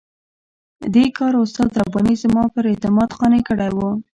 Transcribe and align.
دې 0.93 1.05
کار 1.17 1.33
استاد 1.41 1.69
رباني 1.79 2.13
زما 2.23 2.43
پر 2.53 2.63
اعتماد 2.71 3.09
قانع 3.19 3.41
کړی 3.49 3.69
وو. 3.73 3.89